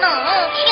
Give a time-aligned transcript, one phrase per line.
[0.00, 0.69] 能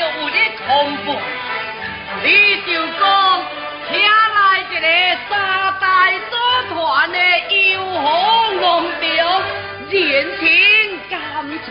[0.00, 0.32] 有日
[0.66, 1.12] 空步，
[2.22, 3.00] 你就讲，
[3.86, 4.86] 请来这里
[5.28, 5.30] 三
[5.78, 5.84] 代
[6.30, 6.32] 祖
[6.72, 6.74] 传
[7.12, 7.18] 呢，
[7.50, 8.64] 要好弄
[8.98, 9.42] 掉，
[9.90, 10.00] 人
[10.40, 10.42] 情
[11.10, 11.14] 甘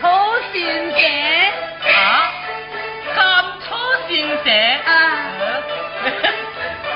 [0.52, 0.54] 神
[0.92, 0.96] 社
[1.90, 1.98] 啊，
[3.16, 3.18] 甘
[3.58, 3.68] 草
[4.08, 4.10] 神
[4.44, 4.46] 社
[4.86, 4.88] 啊，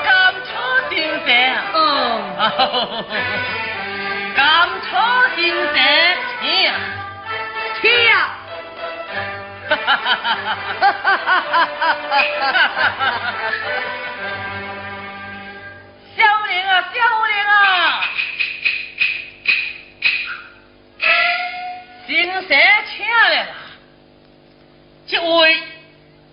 [0.05, 0.07] 甘
[0.45, 0.47] 草
[0.89, 0.93] 神
[1.25, 3.13] 社啊，嗯，
[4.37, 4.39] 甘
[4.83, 4.87] 草
[5.35, 5.75] 神社，
[6.41, 6.43] 请，
[7.81, 7.83] 请。
[16.15, 17.47] 小玲啊，小玲啊，
[22.07, 23.43] 新社请来啦，
[25.07, 25.55] 这位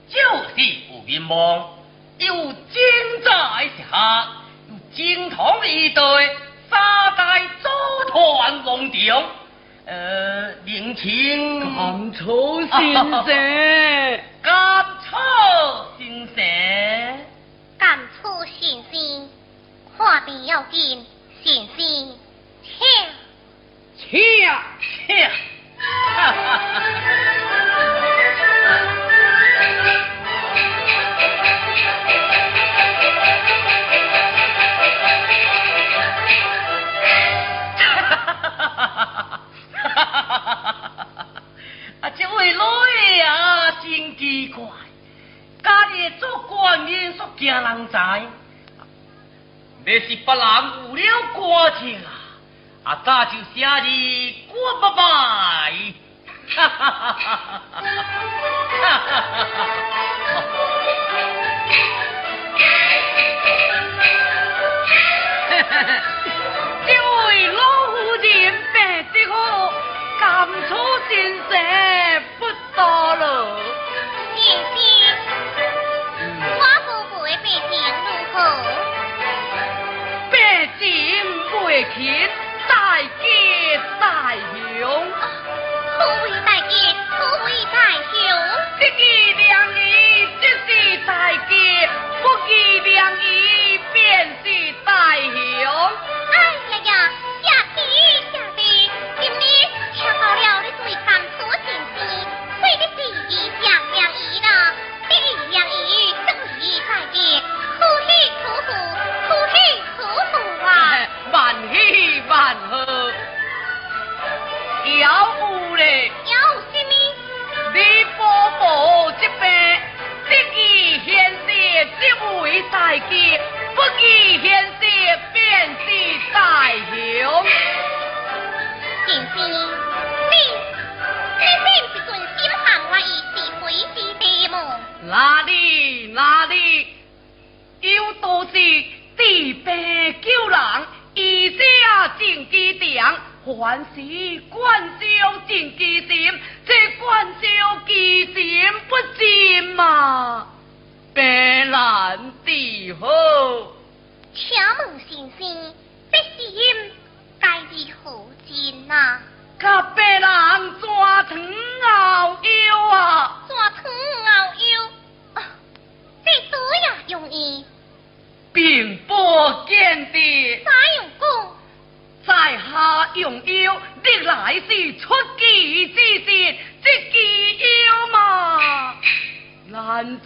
[0.08, 0.22] 就是
[0.90, 1.70] 有名望，
[2.18, 2.82] 又精
[3.24, 4.26] 彩一下，
[4.68, 6.02] 又精通一代
[6.70, 6.80] 三
[7.16, 7.68] 代祖
[8.10, 9.22] 传王将。
[9.84, 12.25] 呃，林清红草
[12.79, 15.19] 先生，甘草
[15.99, 16.37] 先生，
[17.79, 19.29] 甘草先生，
[19.99, 21.05] 看病要紧，
[21.43, 21.76] 先生，
[22.62, 22.79] 请，
[23.99, 24.11] 请，
[24.81, 25.17] 请。
[42.02, 44.64] 啊，这位老爷啊，真奇怪，
[45.62, 48.23] 家里做官人煞惊人才，
[49.84, 50.44] 你是别人
[50.79, 51.02] 有了
[51.34, 52.11] 官情啊，
[52.84, 55.02] 啊，早就写你官不拜，
[56.56, 57.61] 哈。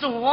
[0.08, 0.30] 我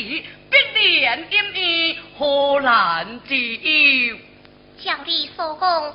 [0.00, 4.16] Biết 何难之有
[4.76, 5.94] 照你所讲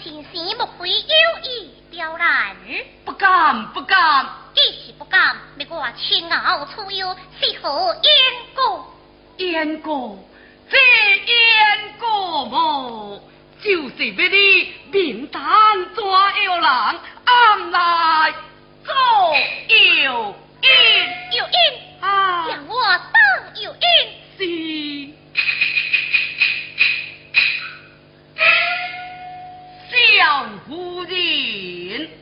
[0.00, 1.04] 敢出行时莫非有
[1.44, 2.56] 意刁难？
[3.04, 4.26] 不敢，不敢。
[4.54, 8.94] 既是不敢，你我亲熬出游是何因果？
[9.36, 10.18] 因果，
[10.70, 13.22] 这因果么，
[13.62, 15.42] 就是要你明堂
[15.94, 16.68] 抓妖人，
[17.24, 18.34] 暗来
[18.84, 18.94] 做
[20.04, 20.68] 妖因，
[21.36, 21.58] 有因，
[22.00, 23.78] 啊，让我当有因。
[24.38, 24.89] 是。
[30.30, 32.19] 小夫人。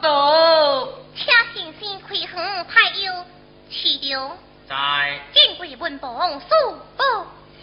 [0.00, 1.00] 多。
[1.14, 3.24] 请先生开恒派友
[3.70, 4.36] 去留。
[4.68, 5.20] 在。
[5.32, 6.10] 见贵文伯
[6.40, 7.02] 书不？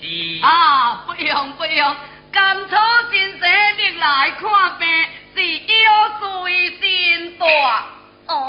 [0.02, 0.44] 是。
[0.44, 1.96] 啊，不用不用，
[2.32, 2.78] 甘草
[3.12, 4.88] 先生你来看病
[5.36, 7.46] 是腰椎真大。
[8.28, 8.48] 哦，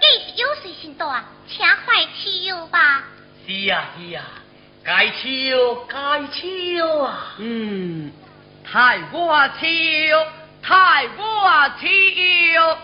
[0.00, 3.04] 既是腰椎真大，请快吃药吧。
[3.46, 4.22] 是啊是啊，
[4.84, 5.54] 该吃
[5.88, 7.34] 该吃啊。
[7.38, 8.12] 嗯，
[8.64, 10.26] 太我吃药，
[10.62, 11.35] 太我。
[11.46, 12.76] 小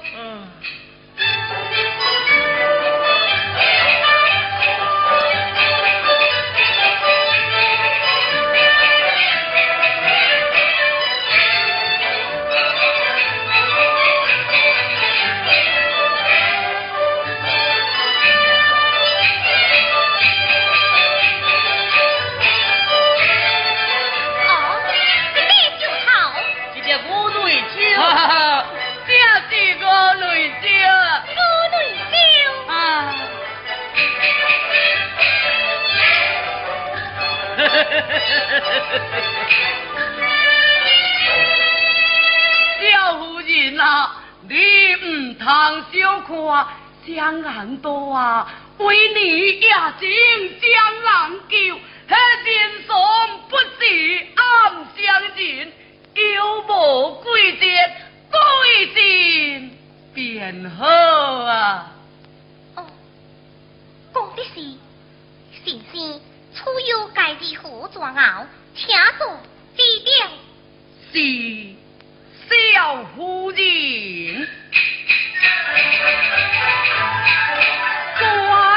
[47.07, 49.69] 江安多啊，为你也
[49.99, 50.09] 情
[50.61, 50.71] 江
[51.03, 52.91] 人救，那人生
[53.49, 54.41] 不是暗
[54.97, 55.03] 相
[55.35, 55.73] 认，
[56.15, 56.71] 有无
[57.23, 57.67] 贵贱
[58.31, 58.37] 贵
[58.95, 59.71] 贱
[60.15, 61.93] 便好啊。
[62.77, 62.87] 哦，
[64.15, 64.55] 讲的是
[65.65, 66.21] 先生，
[66.55, 68.47] 初有该的何作熬？
[68.77, 68.87] 请
[69.19, 69.41] 坐，
[69.77, 70.29] 低调。
[71.13, 71.17] 是
[72.49, 74.49] 小夫人。
[78.21, 78.72] 我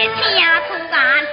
[0.00, 1.26] 天气啊突然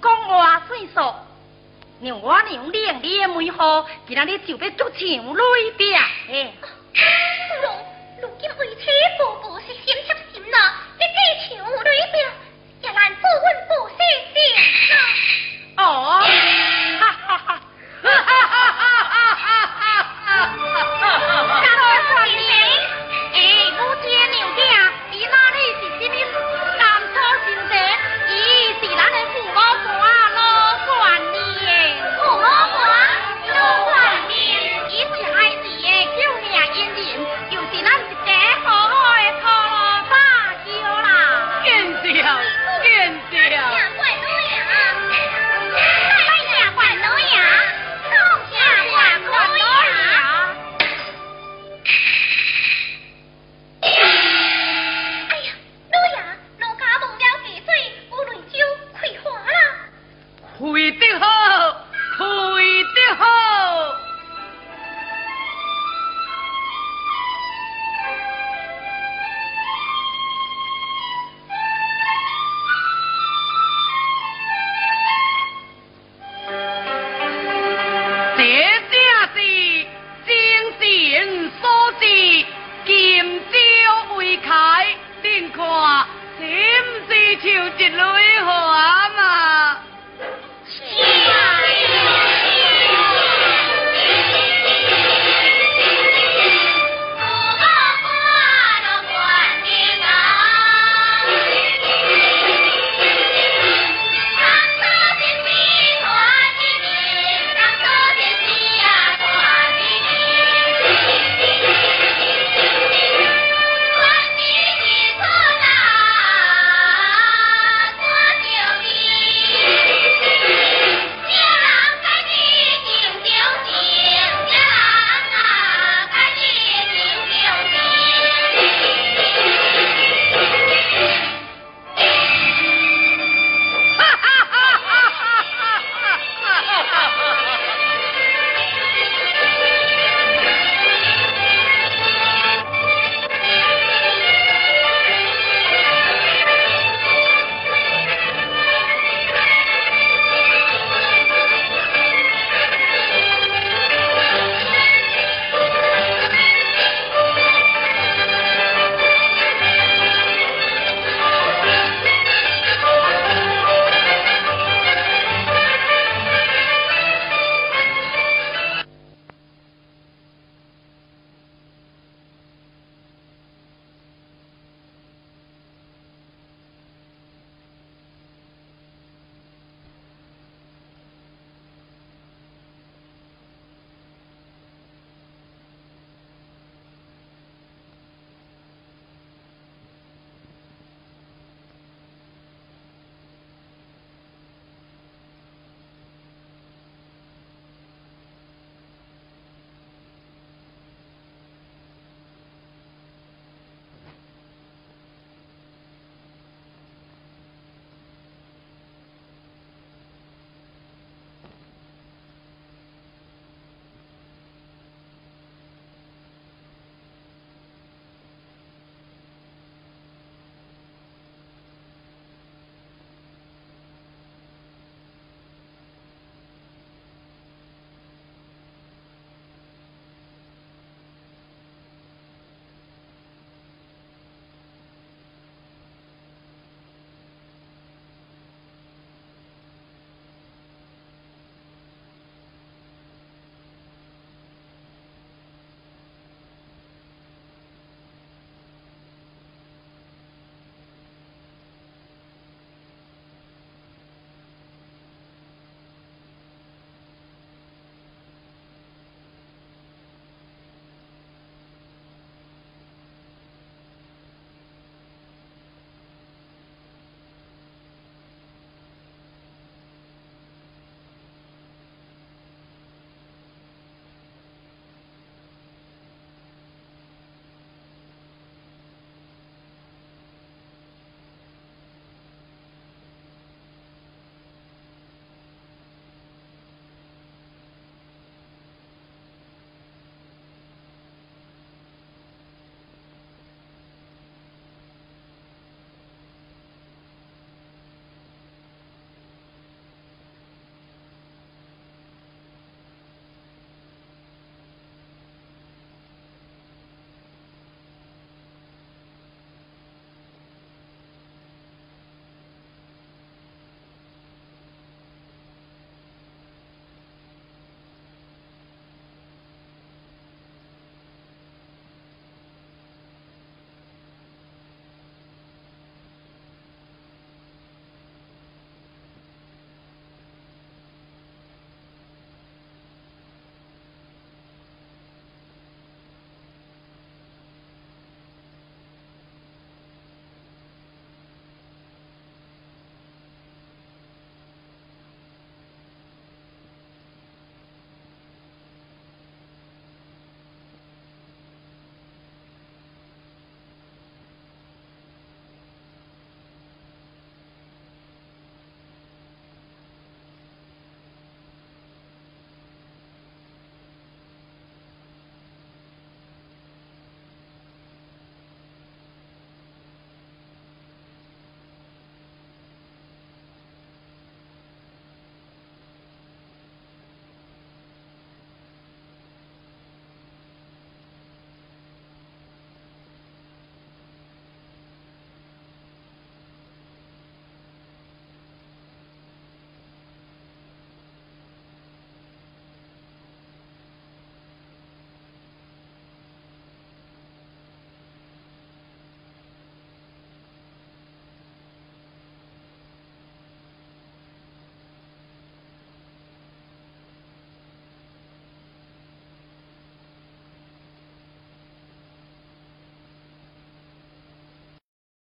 [0.00, 1.14] 讲话算数，
[2.00, 5.40] 让我娘领你的门户，今日就要做上内。
[6.30, 6.52] 哎，
[8.20, 8.82] 如今为妻
[9.18, 10.56] 步步是心贴心呐，
[10.98, 12.16] 你做上内边
[12.82, 13.22] 也难做
[13.68, 13.96] 不细
[14.32, 14.36] 心。
[15.76, 15.82] 哦。